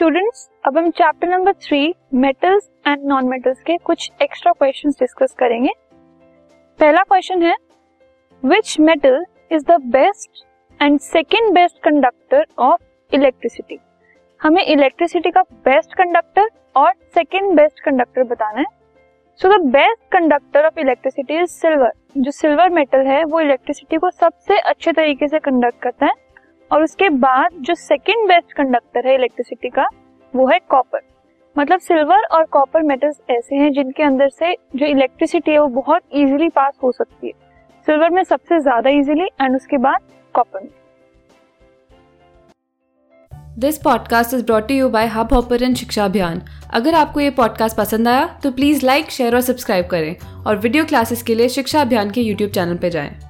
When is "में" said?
38.10-38.22, 40.62-40.70